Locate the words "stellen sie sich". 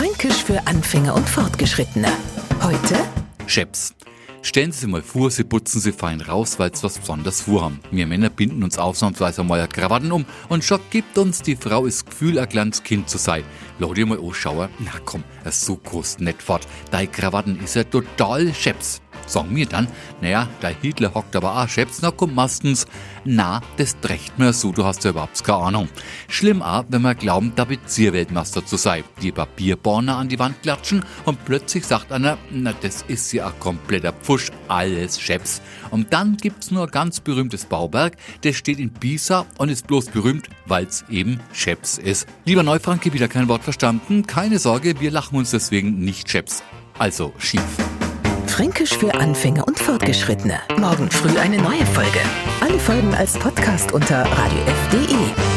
4.40-4.88